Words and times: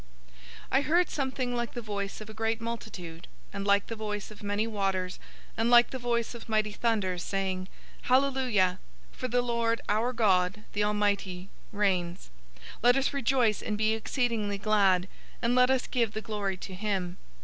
019:006 0.31 0.37
I 0.71 0.81
heard 0.81 1.09
something 1.11 1.55
like 1.55 1.73
the 1.75 1.81
voice 1.83 2.21
of 2.21 2.27
a 2.27 2.33
great 2.33 2.59
multitude, 2.59 3.27
and 3.53 3.67
like 3.67 3.85
the 3.85 3.95
voice 3.95 4.31
of 4.31 4.41
many 4.41 4.65
waters, 4.65 5.19
and 5.55 5.69
like 5.69 5.91
the 5.91 5.99
voice 5.99 6.33
of 6.33 6.49
mighty 6.49 6.71
thunders, 6.71 7.21
saying, 7.23 7.67
"Hallelujah! 8.09 8.79
For 9.11 9.27
the 9.27 9.43
Lord 9.43 9.79
our 9.87 10.11
God, 10.11 10.63
the 10.73 10.83
Almighty, 10.83 11.49
reigns! 11.71 12.31
019:007 12.77 12.77
Let 12.81 12.95
us 12.97 13.13
rejoice 13.13 13.61
and 13.61 13.77
be 13.77 13.93
exceedingly 13.93 14.57
glad, 14.57 15.07
and 15.39 15.53
let 15.53 15.69
us 15.69 15.85
give 15.85 16.13
the 16.13 16.21
glory 16.21 16.57
to 16.57 16.73
him. 16.73 17.17